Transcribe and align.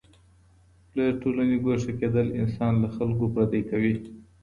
له 0.95 1.03
ټولني 1.21 1.57
ګوښه 1.63 1.93
کېدل 1.99 2.27
انسان 2.41 2.73
له 2.83 2.87
خلګو 2.95 3.25
پردی 3.33 3.61
کوي. 3.69 3.95